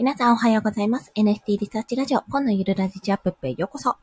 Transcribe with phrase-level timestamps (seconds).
[0.00, 1.12] 皆さんおはようございます。
[1.14, 3.96] NFT リサーチラジオ、今のゆるラジチアップへようこそ。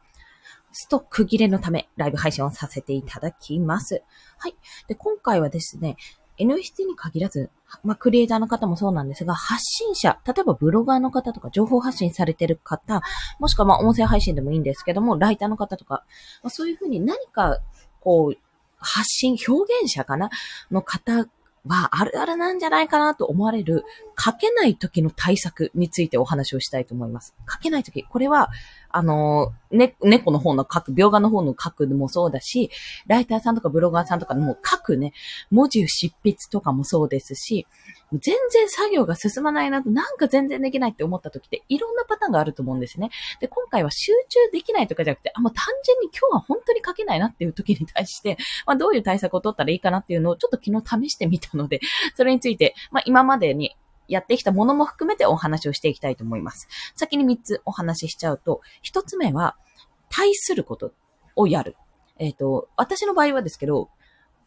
[0.71, 4.04] スト区切れのため、ライブ配信をさせていただきます。
[4.38, 4.56] はい。
[4.88, 5.98] で、今回はですね、
[6.38, 7.50] NFT に限らず、
[7.83, 13.02] まあ、クリエイターの方もそうなんですが、発信者、例えばブロガーの方とか、情報発信されてる方、
[13.39, 16.05] もしくはまあ、音声配信でもいいんですけども、ライターの方とか、
[16.43, 17.57] まあ、そういうふうに何か、
[18.02, 18.38] こう、
[18.77, 20.29] 発信、表現者かな？
[20.70, 21.25] の方
[21.68, 23.84] はあるあるなんじゃないかなと思われる
[24.17, 27.36] 書けない時の対策についてお話をしたいと思います。
[27.52, 28.49] 書けない時、これは、
[28.90, 32.70] あの、ね、猫の方の書く、描画の方の書くもそうだし、
[33.08, 35.13] ライターさんとかブロガーさんとかの書くね、
[35.52, 37.68] 文字を執筆とかもそうですし、
[38.13, 43.10] 全然作業が進まないなと、なんか全然できないって思った時っていろんなパターンがあると思うんですね。
[43.41, 51.82] で、今回は集中できないとかじゃなくて、あ、もう単純に今日は本当に書けないなっていう時に対して、まあどういう対策を取ったらいいかなっていうのをちょっと昨日試してみたので、
[52.16, 53.76] それについて、まあ今までに
[54.07, 56.67] やってきたものも含めてお話をしていきたいと思います。
[56.95, 59.55] 先に3つお話ししちゃうと、1つ目は、
[60.09, 60.93] 対すること
[61.35, 61.76] をやる。
[62.20, 63.90] えっ、ー、と、私の場合はですけど、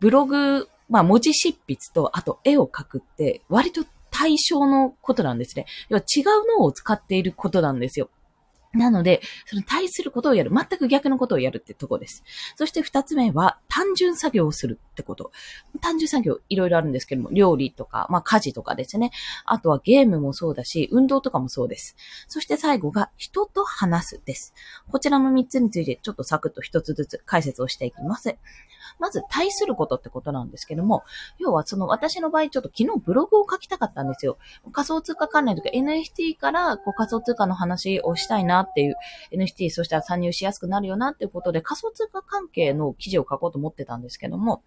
[0.00, 5.66] ブログ、まあ文字執筆と、あと絵を描くって、割と対象のことなんですね。
[5.88, 6.24] 要は違う
[6.58, 8.10] 脳を使っていることなんですよ。
[8.72, 10.50] なので、その対することをやる。
[10.54, 12.22] 全く逆のことをやるってとこです。
[12.54, 15.32] そして二つ目は、単純作業をするってこと。
[15.80, 19.10] 単純作業、いろいろあるんですけども、料理とか、まあ家事とかですね。
[19.44, 21.96] あとはゲームもそうだし、運動とかもそうです。
[22.28, 24.54] そして最後が、人と話すです。
[24.88, 28.36] こちらの三つについて、ちょっとサクッと一つずつ解説をしていきます。
[29.00, 31.02] まず、対することってことなんですけども、
[31.38, 34.38] 要はその私の場合、ちょっと昨日ブログを書きたかったんですよ。
[34.72, 38.94] 仮想通貨関連とか NFT からこう仮想通貨の話をしたいなっていう、
[39.32, 44.62] NFT そしたら参入しやすくなるよなっていうことで仮想通貨関係の記事を書こうと思ってたんですけども、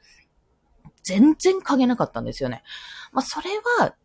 [1.04, 2.64] 全然書けなかったんですよね。
[3.12, 3.50] まあ、それ
[3.80, 3.96] は、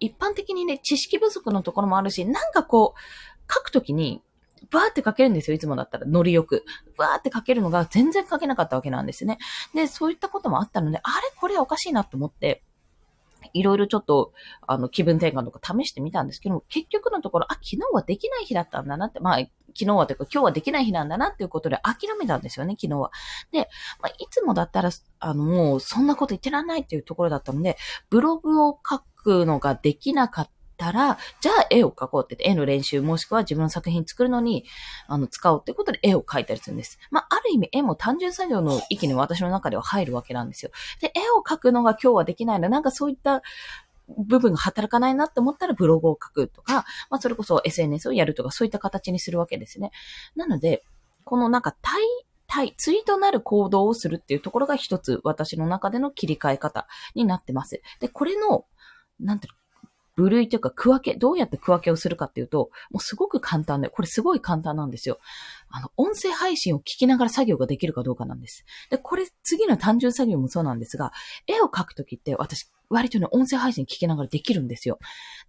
[0.00, 4.22] 一般的にね、知識不足のところもあるし、なんかこう、書くときに、
[4.70, 6.06] バーって書けるんですよ、いつもだったら。
[6.06, 6.64] ノリよく。
[6.96, 9.38] バーって書けるのが全然書けなかったわけなんですね。
[9.74, 11.32] で、そういったこともあったので、あれ？
[11.40, 12.62] これおかしいなと思って、
[13.52, 14.32] いろいろちょっと、
[14.66, 23.10] あの、気分転換とか試してみたんですけど、結局のところ、あ、昨日はできない日だったんだなって、まあ、昨日はというか今日はできない日なんだなっていうことで諦めたんですよね、昨日は。
[23.52, 23.68] で、
[24.00, 27.76] まあ、いつもだったら、あの、もうそんなこと言ってらんないっていうところだったので、
[28.10, 30.52] ブログを書くのができなかった
[30.82, 34.64] たら、じゃあ絵を描こうってて、絵の練習もしくは自分の作品作るのに、
[35.06, 36.98] あの、使おうってことで絵を描いたりするんです。
[37.10, 40.72] まあ、ある意味絵も単純作業の域に私の中では入るわけなんですよ。
[41.00, 43.42] で、絵を描くのが今日はできないのなんかそういった
[44.08, 49.92] 部分が働かないなって思ったらブログを書くとか、まあ、それこそ SNS をやるとか、そういった形にするわけですね。
[50.34, 50.82] なので、
[51.24, 52.02] このなんか対、
[52.48, 57.80] 対、対となる行動をするっていうところが一つ私の中での切り替え方になってます。
[58.00, 58.66] で、これの、
[59.20, 59.54] なんていう
[60.14, 65.18] 部類というか区分け、どうやって区分けをするかっていうと、もうすごく簡単で、これすごい簡単なんですよ。
[65.70, 68.64] あの、音声配信を聞きながら作業ができるかどうかなんです。
[68.90, 71.12] で、これ次の単純作業もそうなんですが、
[71.46, 74.98] 絵を描くときって私、割とね、音声配信聞きながらできるんですよ。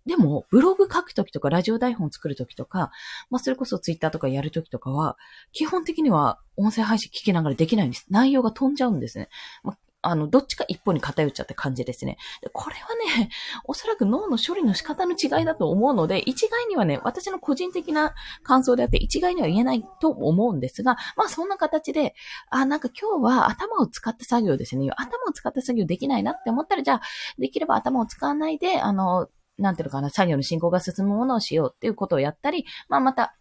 [0.05, 2.91] でも、ブログ書くときとか、ラジオ台本作るときとか、
[3.29, 5.17] まあ、それこそツイッターとかやるときとかは、
[5.51, 8.05] 基本的には音声配信聞きながらできないんです。
[8.09, 9.27] 内容が飛んじゃうんですね。
[9.63, 12.17] まああの、どっちか一方に偏っちゃって感じですね。
[12.51, 13.29] これはね、
[13.65, 22.13] おそらく脳の処理の仕方の違いだと思うので、一概にはね、私の個人的な感想であって、一概には言えないと思うんですが、まあそんな形で、
[22.49, 24.89] あ、なんか今日は頭を使った作業ですね。
[24.97, 27.01] 頭を使った作業できないなって思ったら、じゃあ、
[27.39, 33.35] できれば頭を使わないで、あの、なんていうのかな、作業の進行が進むものをしようっていうことをやったり、まあまた、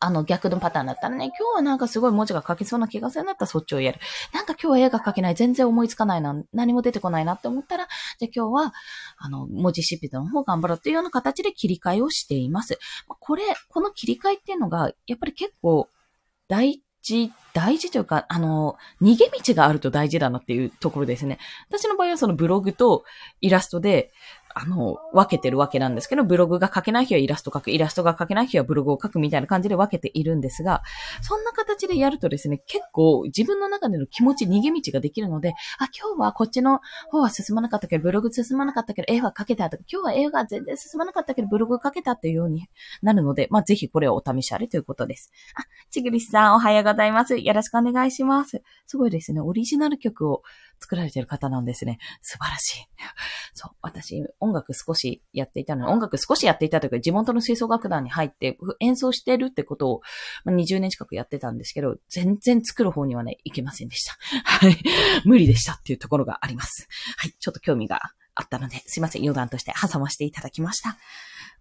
[0.00, 4.00] あの逆のパターンだったらね、今日はなんかすごい文字が書けそうな気がするんだったらそっちをやる。
[4.32, 7.88] なんか今日は絵が書けない、全然思いつかないな、何も出てこないなって思ったら、
[8.18, 8.72] じゃあ今日は、
[9.16, 12.78] あの、文字執筆の方頑張ろうっていうような形で切り替えをしています。
[13.06, 15.88] これ、この切り替えっていうのが、やっぱり結構
[16.48, 21.38] 大事、大事というか、あの、逃げ道があると大事だなっていうところですね。
[21.68, 23.04] 私の場合はそのブログと
[23.40, 24.12] イラストで、
[24.60, 30.82] あの、分けてるわけなんですけど、ブログが書けない日はイラスト書く、イラストが書けない日はブログを書くみたいな感じで分けているんですが、
[31.22, 42.66] そんな形でやるとですね、結構自分の中での気持ち、逃げ道ができるので、あ、今日はこっちの方は進まなかったけど、ブログ進まなかったけど、絵は書けたとか、今日は絵が全然進まなかったけど、ブログ書けたっていうように
[43.00, 45.30] なるので、まあ、ぜひこれをお試しあれということです。
[45.54, 47.38] あ、ちぐりさんおはようございます。
[47.38, 48.60] よろしくお願いします。
[48.88, 50.42] すごいですね、オリジナル曲を
[50.80, 51.98] 作られてる方なんですね。
[52.22, 52.88] 素晴らしい。
[53.54, 60.00] そう、私、音楽少しやっていたのに、音楽少しやっていたというか、地元の吹奏楽団に入って演奏してるってことを、
[60.44, 64.16] ま、20年近くやってたんですけど、全然作る方にはね、いけませんでした。
[64.44, 64.76] はい。
[65.24, 66.88] 無理でしたっていうところがあります。
[67.16, 67.32] はい。
[67.38, 68.00] ちょっと興味が
[68.34, 69.22] あったので、すいません。
[69.22, 70.96] 余談として挟ませていただきました。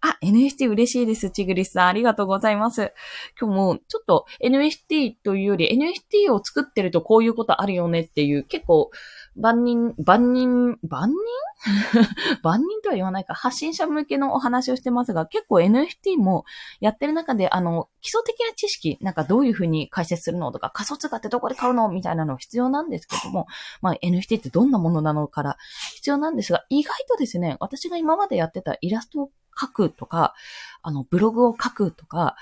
[0.02, 1.32] あ、NFT 嬉しいです。
[1.32, 1.88] ちぐりさん。
[1.88, 2.94] ありがとうございます。
[3.40, 8.92] 今日もちょっと NFT というより NFT を作ってるとこういうことあるよねっていう結構
[9.36, 11.18] 万人、万人、万人？
[12.44, 16.46] 万人とは言わないか、発信者向けのお話をしてますが、結構 NFT も
[16.80, 21.90] やってる中で、あの、基礎的な知識、なんかどういうふうに解説するのとか、仮想通貨ってどこで買うの？
[21.90, 23.48] みたいなの必要なんですけども、
[23.82, 25.58] まあ NFT ってどんなものなのから
[25.96, 30.34] 必要なんですが、意外とですね、私が今までやってたイラスト書くとか、
[30.82, 32.36] あの、ブログを書くとか、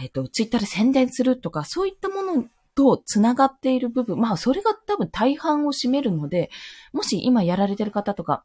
[0.00, 6.50] えっ、ー、と、ツイッターで宣伝するとか、そういったものと繋がっている部分、まあそれが多分大半を占めるので、
[6.92, 8.44] もし今やられてる方とか、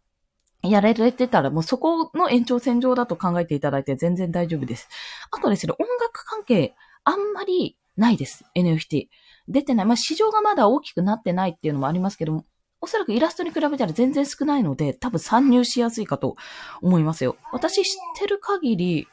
[0.63, 4.87] やられてたらもうそこの延長線上だと考えていただいて全然大丈夫です。
[5.31, 6.73] あとですね、音楽関係
[7.03, 8.45] あんまりないです。
[8.55, 9.07] NFT。
[9.47, 9.85] 出てない。
[9.85, 12.45] まあ市場がまだ大きくなってないっていうのもありますけども、
[12.81, 16.35] おそらくイラストに比べたら全然少ないので、多分参入しやすいかと
[16.81, 17.37] 思いますよ。
[17.51, 19.07] 私知ってる限り、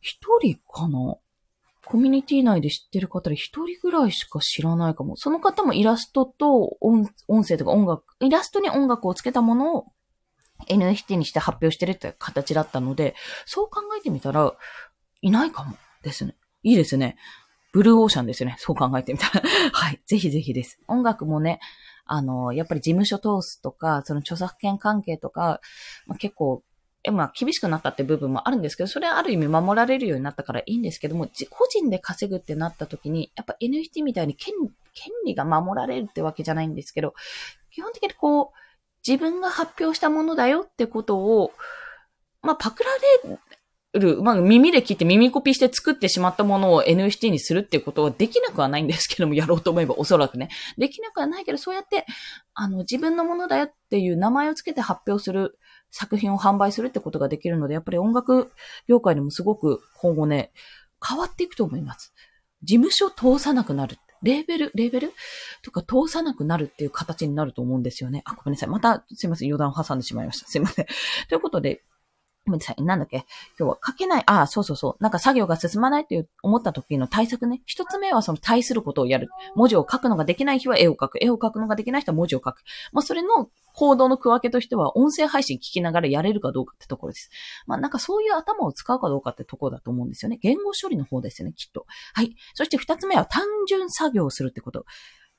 [0.00, 1.16] 一人かな？
[1.86, 5.16] コミュニティ内で知ってる方で一人ぐらいしか知らないかも。
[5.16, 7.08] その方もイラストと音
[7.44, 9.86] 声とか音楽、イラストに音楽をつけたものを
[10.68, 13.14] NFT にして発表してるって形だったので、
[13.44, 14.52] そう考えてみたら、
[15.22, 16.34] いないかもですね。
[16.64, 17.16] いいですね。
[17.72, 18.56] ブルーオーシャンですね。
[18.58, 19.42] そう考えてみたら。
[19.72, 20.00] はい。
[20.06, 20.80] ぜひぜひです。
[20.88, 21.60] 音楽もね、
[22.06, 25.60] あの、やっぱり事務所通すとか、その著作権関係とか、
[26.06, 26.62] まあ、結構
[27.06, 34.54] えまあ、厳しくなったって部分もあるんですけど、それはある意味守られるようになったからいいんですけども、個人で稼ぐってなった時に、やっぱ NFT みたいに権
[34.92, 37.14] 権利が守られるってわけじゃないんですけど、
[37.70, 38.46] 基本的にこう、
[39.06, 41.52] 自分が発表したものだよってことを、
[42.42, 42.90] まあ、パクら
[43.24, 43.38] れ
[43.98, 50.48] る、まあ、耳で聞いて耳コピーして作ってしまったものを NFT にするっていうことはできなくはないんですけども、やろうと思えばおそらくね。
[50.78, 52.06] できなくはないけど、そうやって、
[52.54, 55.58] あの、自分のものだよっていう名前をつけて発表する
[55.90, 58.50] 作品を販売するってことができるので、やっぱり音楽
[58.86, 60.52] 業界でもすごく今後ね、
[61.06, 62.14] 変わっていくと思います。
[62.62, 63.98] 事務所通さなくなる。
[64.22, 65.12] レーベル、レーベル？
[65.62, 68.22] とか通さなくなるっていう形になると思うんですよね。
[68.24, 68.68] あ、ごめんなさい。
[68.68, 69.52] また、すいません。
[69.52, 70.46] 余談を挟んでしまいました。
[70.48, 70.86] すいません。
[71.28, 71.82] ということで、
[72.46, 72.82] ごめんなさい。
[72.82, 73.26] なんだっけ？
[73.58, 74.22] 今日は書けない。
[74.26, 75.02] ああ、そうそうそう。
[75.02, 77.60] なんか作業が進まないって思った時の対策ね。
[77.66, 79.28] 一つ目はその対することをやる。
[79.56, 81.18] 文字を書くのができない日は絵を描く。
[81.20, 82.62] 絵を描くのができない人は文字を書く。
[82.92, 87.30] まあ、それの行動の区分けとしては、音声配信聞きながらやれるかどうかってところです。
[87.66, 90.38] まあ、なんかそういう頭を使うかどうかってところだと思うんですよね。
[90.40, 91.84] 言語処理の方ですよね、きっと。
[92.14, 92.36] はい。
[92.54, 94.86] そして二つ目は単純作業をするってこと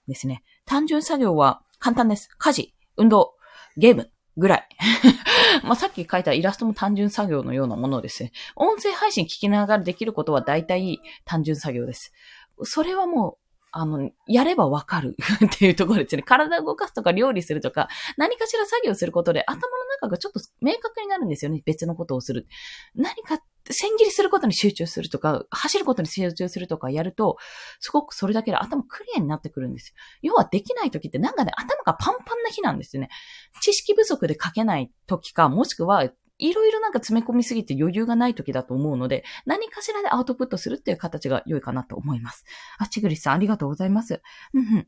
[0.08, 0.44] ですね。
[0.66, 2.30] 単純作業は簡単です。
[2.38, 3.34] 家事、運動、
[3.76, 4.68] ゲーム、ぐらい。
[5.64, 8.32] まあ、さっき書いたイラストも単純作業のようなものですね。
[8.56, 12.14] 音声配信聞きながらできることは大体単純作業です。
[12.64, 13.38] それはもう、
[13.72, 15.16] あの、やればわかる
[15.46, 16.24] っていうところですね。
[16.24, 17.88] 体を動かすとか料理するとか、
[18.18, 21.62] 何かしら作業することで頭の中がちょっと明確になるんですよね。
[21.66, 22.48] 別のことをする。
[22.96, 27.38] 何か千切りすることに集中するとか、走ることに集中するとかやると、
[27.80, 29.96] すごくそれだけで頭クリアになってくるんですよ。
[30.22, 33.10] 要はできない時ってなんかね、頭がパンパンな日なんですよね。
[33.62, 42.46] 知識不足で書けない時か、もしくは、いろいろなんか詰め込みすぎて余裕がない時だと思うので、何かしらでアウトプットするっていう形が良いかなと思います。
[42.78, 44.22] あ、ちぐりさんありがとうございます。
[44.54, 44.88] うんうん。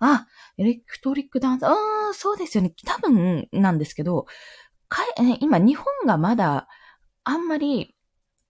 [0.00, 0.26] あ、
[0.56, 1.66] エレクトリックダンス。
[1.66, 1.70] あ
[2.10, 2.72] あ、そうですよね。
[2.84, 4.26] 多分なんですけど、
[4.88, 5.02] か
[5.40, 6.68] 今日本がまだ
[7.24, 7.94] あんまり、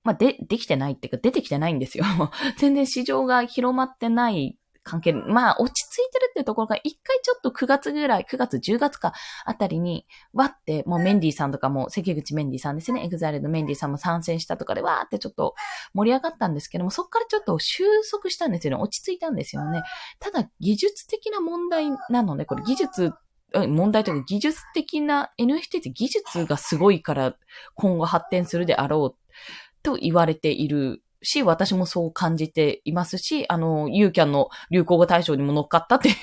[0.05, 2.05] まあ、で、できてないっていうか、出てきてないんですよ。
[2.59, 4.59] 全然市場が広まってない
[4.89, 9.13] 関係、まあ、落ち着いてるっていうところが、一回ちょっと9月ぐらい、9月、10月か
[9.45, 15.55] あたりに、わって、もうメンディーさんとかも、関口メンディーさんですね、 EXILE のメンディーさんも参戦したとかで、わーってちょっと
[15.93, 18.83] 盛り上がったんですけども、そっからちょっと収束したんですよね。
[18.83, 19.83] 落ち着いたんですよね。
[20.21, 23.13] ただ、技術的な問題なので、これ技術
[23.53, 27.35] 問題というか技術的な NFT って技術がすごいから
[27.75, 29.39] 今後発展するであろう
[29.83, 36.15] と言われているし、私もそう感じていますし、あの、ユーキャンの流行語大賞にも乗っかったっていう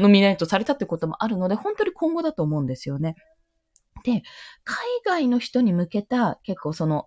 [0.00, 3.16] ノミネートされたってこともあるので、本当に今後だと思うんですよね。
[4.04, 4.22] で、
[4.64, 7.06] 海外の人に向けた結構その、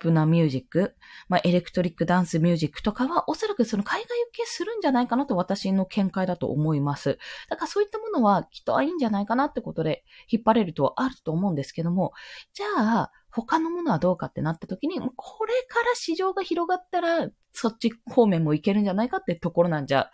[0.00, 0.94] プなミュージック、
[1.28, 7.18] まあ、エレクトリックダンスミュージックとかは、おそらくその海外受けするんじゃないかなと私の見解だと思います。
[7.48, 12.12] だからそういったものはきっといいんじゃないかなってことで引っ張れるとはあると思うんですけども、
[12.54, 20.10] じゃあ、他のものはどうかってなった時に、これから市場が広がったら、そっち方面もいけるんじゃないかってところなんじゃ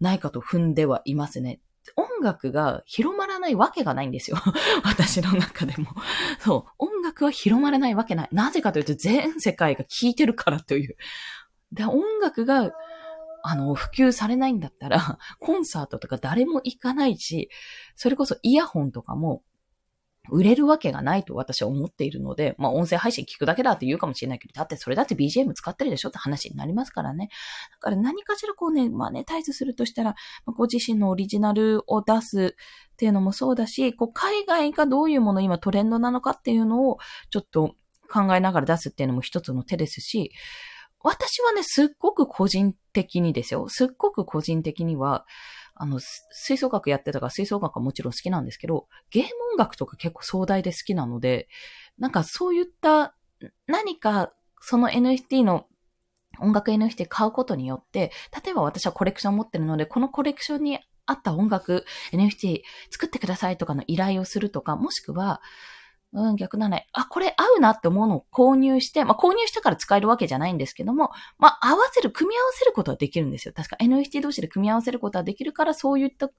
[0.00, 1.60] ないかと踏んではいますね。
[1.96, 4.38] 音楽が広まないわけがないんですよ。
[4.84, 5.88] 私の中でも。
[6.40, 6.72] そう。
[6.78, 8.28] 音楽は広まらないわけない。
[8.32, 10.96] なぜかというと全世界が聴いてるからという。
[11.72, 12.70] で、音楽が、
[13.42, 17.50] あの、普及されないんだったら、コンサートとか誰も行かないし、
[17.94, 19.42] それこそイヤホンとかも、
[20.30, 27.30] 売れるわけがないと私は思っているので、まあ音声配信聞くだけだって言うかもしれないけど、だってそれだって BGM 使ってるでしょって話になりますからね。
[27.72, 30.14] だから何かしらこうね、マネタイズするとしたら、
[30.46, 32.56] ご自身のオリジナルを出す
[32.92, 36.98] っていうのもそうだし、こう海外がどういうもの今トレンドなのかっていうのを
[37.30, 37.74] ちょっと
[38.10, 40.32] 考えながら出すっていうのも一つの手ですし、
[41.00, 43.68] 私はね、すっごく個人的にですよ。
[43.68, 45.26] すっごく個人的には、
[45.78, 51.48] あの、吹奏楽やってたから吹奏楽はもちろん好きなんですけど、ゲーム音楽とか結構壮大で好きなので、
[51.98, 53.14] なんかそういった
[53.66, 55.66] 何かその NFT の
[56.40, 58.12] 音楽 NFT 買うことによって、
[58.44, 65.40] 例えば私はコレクション持ってるので、このコレクションに合った音楽 NFT 作ってくださいとかの依頼をするとか、もしくは、
[66.14, 66.86] うん、逆だね。
[66.94, 73.52] あ、これ合うなって思うのを購入して、まあ、購入してから使えるわけじゃないんですけども、まあ、合わせる、組み合わせることはできるんですよ。
[73.54, 76.30] 確か NFT 同士で組み合わせることはできるから、そういった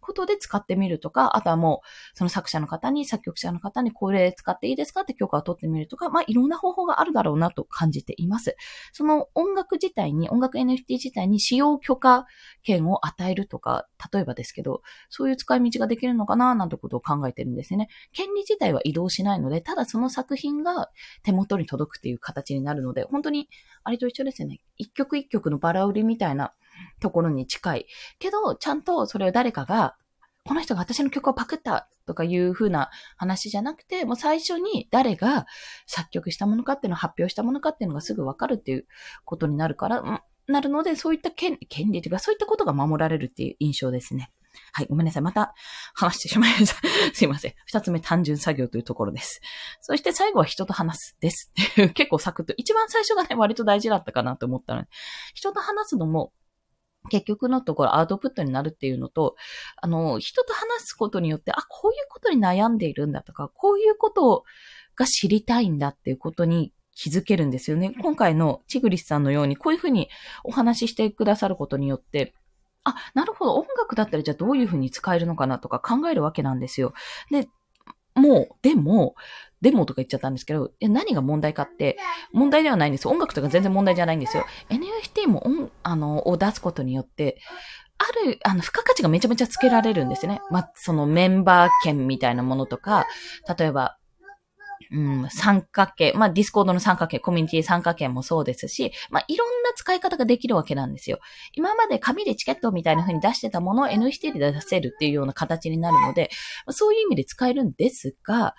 [0.00, 8.54] ことで使ってみるとか、あとはもう、その作者の方に、作曲者の方に、これ使っていいですかって許可を取ってみるとか、まあ、いろんな方法があるだろうなと感じています。
[8.92, 12.26] その音楽自体に、音楽 NFT 自体に使用許可
[12.62, 17.88] 権を与えるとか、例えばですけど、そういう使い道ができるのかな、なんてことを考えてるんですね。
[18.12, 20.90] 権利自体は移動しないので、ただその作品が
[21.22, 23.48] 手元に届くっていう形になるので、本当に
[23.82, 24.60] あれと一緒ですよね。
[24.76, 26.52] 一曲一曲のバラ売りみたいな
[27.00, 27.86] ところに近い。
[28.18, 29.96] けど、ちゃんとそれを誰かが、
[30.44, 35.46] この人が私の曲をパクったとかいう風な話じゃなくて、もう最初に誰が
[35.86, 38.86] 作曲したものかっていうのを発表したものかっていうのがすぐわかるっていう
[39.24, 44.30] ことになるから、なるので、そういった権権利というか、そういったことが守られるっていう印象ですね。
[44.72, 45.22] はい、ごめんなさい。
[45.22, 45.54] また
[45.94, 46.80] 話してしまいました。
[47.14, 47.54] すいません。
[47.66, 49.40] 二つ目、単純作業というところです。
[49.80, 51.52] そして最後は人と話すです。
[51.94, 52.54] 結構サクッと。
[52.56, 54.88] 一番最初がね、割と大事だったかなと思ったので、
[55.34, 56.32] 人と話すのも、
[57.08, 59.36] 結局のところアウトプットになるっていうのと、
[59.80, 64.44] あの、人と話すことによって、あ、こういうことに悩んでいるんだとか、こういうこと
[64.96, 67.94] が知りたいんだっていうことに気づけるんですよね。
[68.00, 70.08] 今回のチグリスさんのように、こういうふうに
[70.44, 72.34] お話ししてくださることによって、
[72.86, 76.94] あ、なるほど、音楽だったらじゃあどういうふうに使えるのかなとか考えるわけなんですよ。
[77.30, 77.48] で、
[78.14, 79.14] もう、でも、
[79.60, 81.98] でもとか言っちゃったんですけど、何が問題かって、
[82.32, 83.08] 問題ではないんです。
[83.08, 84.46] 音楽とか全然問題じゃないんですよ。
[84.70, 87.40] NFT も音、あの、を出すことによって、
[87.98, 90.40] ある、あの、付加価値がめちゃめちゃつけられるんですね。
[90.50, 93.06] まあ、そのメンバー券みたいなものとか、
[93.58, 93.98] 例えば、
[94.90, 101.18] うん、参加券、まあ、 Discord の参加券、コミュニティ参加券もそうですし、まあ、いろんな使い方ができるわけなんですよ。
[101.52, 106.30] 今まで紙でチケットみたいな風に出してたものを NFT で出せるっていうような形になるので、
[106.70, 108.54] そういう意味で使えるんですが、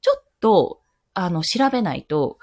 [0.00, 0.80] ちょっと、
[1.14, 2.38] あの、調べないと、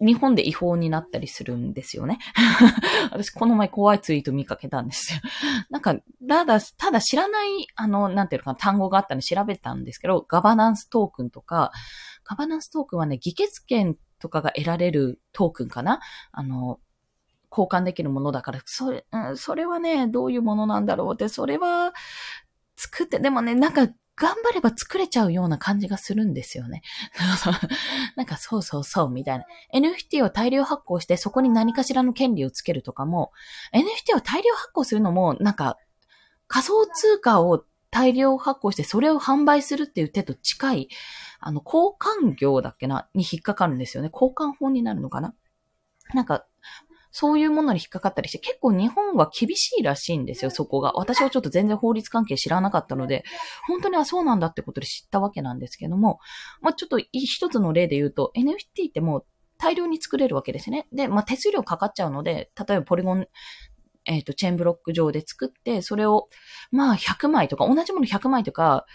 [0.00, 2.18] 日本で違法になったりするんですよね。
[3.10, 5.20] 私、この前怖いツイート見かけたんですよ。
[5.70, 5.96] なんか、
[6.28, 11.72] ただ、ただ知らない、あの、なんていうのかな、単語があったので調べたんですけど、ガバナンストークンとか、
[12.24, 16.00] ガバナンストークンはね、議決権とかが得られるトークンかな
[16.32, 16.80] あの、
[17.50, 21.92] 交換できるものだから、それ、うん、それはね、どういうものなんだろうって、それは、
[22.76, 23.88] 作って、でもね、なんか、
[24.20, 26.82] 頑張れば作れちゃうような感じがするんですよね。
[28.16, 29.44] なんかそうそうそうみたいな。
[29.74, 33.32] NFT を大量発行してそこに何かしらの権利をつけるとかも、
[33.72, 35.76] NFT を大量発行するのもなんか
[36.48, 40.88] 仮想通貨を大量発行してそれを販売するっていう手と近い、
[41.40, 44.10] あの、交換業だっけな、に引っかかるんですよね。
[44.12, 45.34] 交換法になるのかな？
[46.14, 46.46] なんか、
[47.10, 50.92] そういうものに引っかかったりして、結構日本は厳しいらしいんですよ、そこが。
[50.92, 53.24] 私はちょっと全然法律関係知らなかったので、
[53.66, 56.18] 本当にはそうなんだってことで知ったわけなんですけども、
[56.60, 59.26] まあちょっと一つの例で言うと、NFT ってもう
[59.58, 60.86] 大量に作れるわけですね。
[60.92, 63.26] で、まあ手数料かかっちゃうので、例えばポリゴン
[64.08, 66.28] えっ、ー、と、チェーンブロック上で作って、それを、
[66.70, 68.86] まあ、100枚とか、同じもの100枚とか、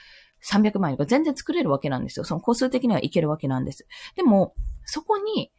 [0.44, 2.26] 300枚とか全然作れるわけなんですよ。
[2.26, 3.88] その個数的にはいけるわけなんです。
[4.16, 4.56] でも、
[4.86, 5.52] そこに、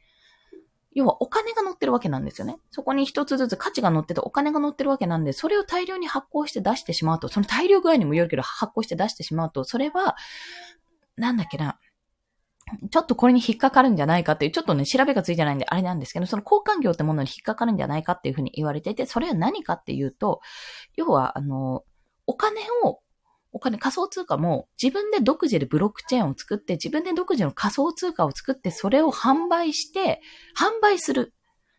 [0.94, 2.58] 要はお金が乗ってるわけなんですよね。
[2.70, 10.16] そこに一つずつ価値が乗っててお金が乗ってるわけなんで、それを大量に発行して出してしまうと、その大量具合にもよるけど発行して出してしまうと、それは、
[11.16, 11.78] なんだっけな、
[12.90, 20.40] ちょっとこれに引っかかるんじゃないかっていう、ちょっとね、調べがついてないんであれなんですけど、その交換業ってものに引っかかるんじゃないかっていうふうに言われていて、それは何かっていうと、
[20.96, 21.84] 要は、あの、
[22.26, 23.00] お金を、
[23.54, 30.20] お金、仮想通貨も自分で独自でブロックチェーンを作って、自分で独自の仮想通貨を作って、それを販売して、
[30.58, 31.32] 販売する。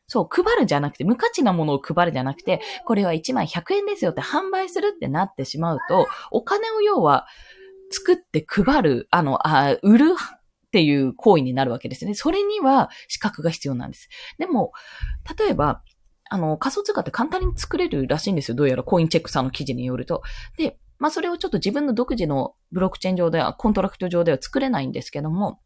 [0.08, 7.28] そう、配るじゃなくて、無価値なものを配るじゃなくて、これは1枚100円ですよって販売するってなってしまうと、お金を要は、
[7.92, 12.14] 作って配る、あの、あ売るっていう行為になるわけですね。
[12.14, 14.10] それには資格が必要なんです。
[14.38, 14.72] でも、
[15.38, 15.84] 例えば、
[16.30, 18.56] あの、仮想通貨って簡単に作れるらしいんですよ。
[18.56, 20.24] どうやらコインチェックさんの記事によると。
[20.58, 25.60] で、まあそれをちょっと自分の独自のブロックチェーン上では、コントラクト上では作れないんですけども、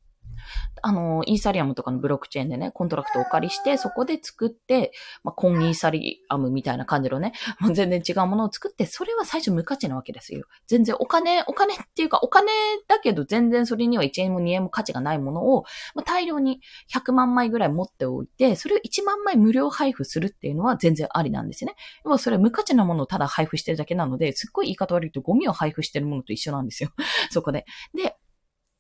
[0.82, 4.92] あの、イーサリアムとかのブロックチェーンでね、コントラクトをお借りして、そこで作って、
[5.24, 10.46] まあ、コンイーサリアムみたいな感じのね、も う全然違うものを作って、それは最初無価値なわけですよ。
[10.68, 12.52] 全然お金、お金っていうか、お金
[12.88, 15.64] だけど全然それには1円も2円も価値がないものを、
[15.96, 16.62] まあ、大量に
[16.94, 21.76] 100万枚ぐらい持っておいて、それを1万枚無料配布するっていうのは全然ありなんですね。
[22.06, 26.92] 要はそれは無価値なものをただ配布してるだけなので、すっごい言い方悪いとゴミを配布してるものと一緒なんですよ。
[27.32, 27.66] そこで。
[27.94, 28.16] で、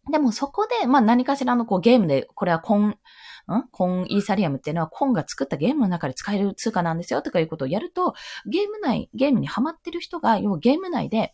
[0.10, 2.96] でもそこで、まあ何かしらのこうゲームで、これはコン、ん？
[3.72, 8.14] コンイーサリアムっていうのはコンが作ったゲームの中で使える通貨なんですよとかいうことをやると、
[8.46, 11.34] ゲーム内、ゲームにハマってる人が、要はゲーム内で、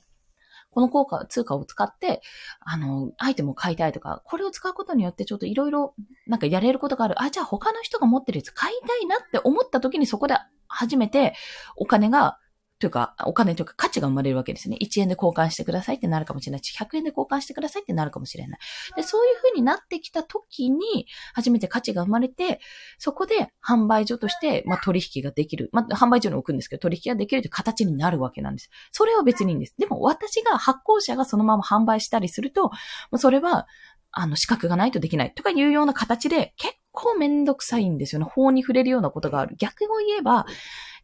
[0.71, 2.21] この効果、通貨を使って、
[2.59, 5.93] あの、アイテムを買いたいとか、これを使うことによってちょっといろいろ、
[6.27, 7.21] なんかやれることがある。
[7.21, 10.35] あ、じゃあ他の人が持ってるやつ買いたいなって思った時にそこで
[10.67, 11.33] 初めて
[11.77, 12.39] お金が
[12.79, 14.77] というか、お金というか価値が生まれるわけですね。
[14.81, 18.59] 1円で交換してくださいってなるかもしれないし、100円で交換してくださいってなるかもしれない。
[18.97, 22.59] で、そういう風になってきた時に、初めて価値が生まれて、
[22.97, 25.69] そこで販売所として、まあ、取引ができる。
[25.71, 28.69] まあ、販売所に置くんですけど、取引ができるという形になるわけなんです。
[28.91, 29.75] それは別にいいんです。
[29.77, 32.71] でも、私が発行者がそのまま販売したりすると、
[33.17, 33.67] それは、
[34.11, 38.27] あの、資格がないとできないとかいうような形で、結構めんどくさいんですよね。
[38.29, 39.55] 法に触れるようなことがある。
[39.57, 40.45] 逆を言えば、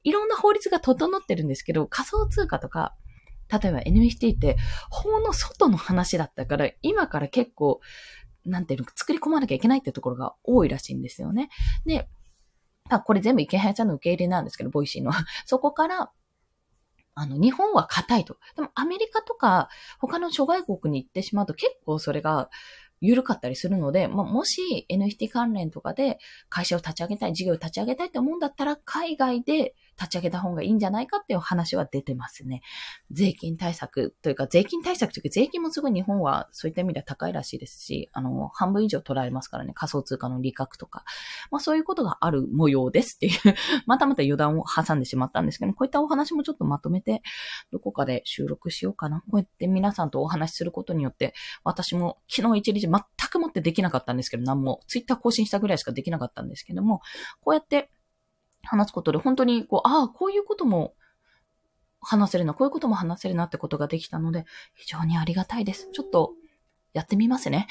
[0.03, 2.95] いろんな法律が整ってるんですけど、仮想通貨とか、
[3.51, 4.57] 例えば NFT って
[4.89, 7.81] 法の外の話だったから、今から結構、
[8.45, 11.49] なんていうの、作り込まなきゃいけないってところが多いらしいんですよね。
[11.85, 12.07] で、
[12.89, 15.11] あ、これ全部イケハヤちゃんの受け売りなんですけど、 Voicy の。
[15.45, 16.11] そこから、
[17.13, 18.37] あの、日本は硬いと。
[18.55, 22.49] でもアメリカとか他の諸外国に行ってしまうと結構それが
[23.01, 32.61] 緩かったりするので、まあ、もし NFT 関連とかで会社を立ち上げたい、事業を立ち上げたいって思うんだったら、海外で立ち上げた方がいいんじゃないかっていう話は出てますね。
[33.11, 41.03] 税金対策というか、税金対策というか、税金もすごい日本はそういった意味では高いらしいですし、あの、半分以上取られますからね、仮想通貨の利確とか。
[41.51, 43.55] まあそういうことがある模様ですっていう
[43.85, 47.21] またまた余談を挟んでしまったんですけど、こういったお話もちょっとまとめて、
[47.71, 49.21] どこかで収録しようかな。
[49.29, 52.91] こうやって皆さんとお話しすることによって、私も昨日一日全
[53.29, 57.01] くもってできなかったんですけど、何も、ツイッター更新したぐらいしかできなかったんですけども、
[57.41, 57.91] こうやって
[58.63, 60.93] 話すことで本当にこう、ああ、こういうことも
[62.01, 64.45] 話せるな、こういうことも話せるなってことができたので、
[64.75, 65.89] 非常にありがたいです。
[65.91, 66.33] ちょっと
[66.93, 67.67] やってみますね。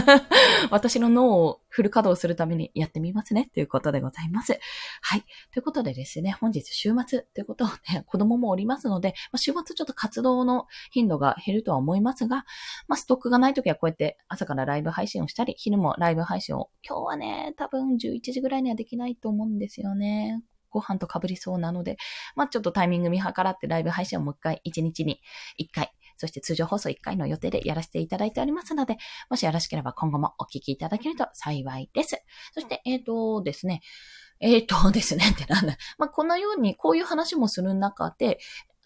[0.70, 3.50] 私の脳をフル稼働するためにやってみますね。
[3.54, 4.58] ということでございます。
[5.00, 5.24] はい。
[5.52, 12.44] ということでですね、本日週末ということをね、 子供もおりますので、まあ、週末ちょっと活動の頻度が減るとは思いますが、
[12.86, 20.42] まあ、ストックがないときはこうやって朝からライブ配信をしたり、昼もライブ配信を、今日はね、多分11時ぐらいにはできないと思うんですよね。
[20.70, 21.96] ご飯と被りそうなので、
[22.36, 25.20] まあ、ちょっとタイミング見計らってライブ配信をもう一回、1日に
[25.58, 28.98] 1回そして通常放送1回の予定でやらせていただいておりますので、
[29.30, 32.22] もしよろしければ今後もお聞きいただけると幸いです。
[32.52, 33.80] そして、えっ、ー、とですね、
[34.38, 35.78] えっ、ー、とですね、ってなんだ。
[35.96, 38.38] まあ、このように、こういう話もする中で、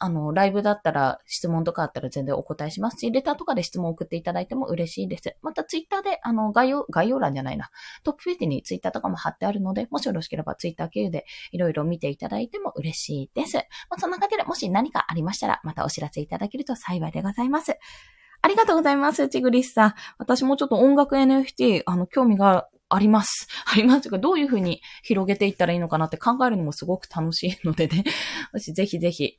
[0.04, 5.34] あの、ライブだったら質問とかあったら全然お答えしますし、レターとかで質問を送っていただいても嬉しいです。
[5.40, 7.70] またツイッターで、あの、概要、概要欄じゃないな。
[8.02, 13.56] トップページにツイッターとかも貼ってあるので、もしよろしければツイッター経由でいろいろ見ていただいても嬉しいです。
[13.56, 17.78] まあ、そんな感じでもし何かありましたら、またお知らせいただけると幸いでございます。
[18.42, 19.94] ありがとうございます、チグリスさん。
[20.18, 23.48] 私もちょっと音楽 NFT、あの、興味があります。
[23.72, 28.04] ありますが、どういうふうに広げていったらいいのかなって考えるのもすごく楽しいのでね。
[28.52, 29.36] もしぜひぜひ、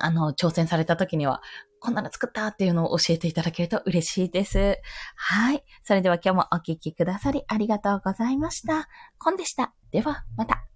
[0.00, 1.42] あの、挑戦された時には、
[1.80, 4.78] こんなの作ったっていうのを教えていただけると嬉しいです。
[5.16, 5.64] はい。
[5.82, 8.88] それでは今日もお聴きくださりありがとうございました。
[9.18, 9.74] コンでした。
[9.90, 10.73] では、また。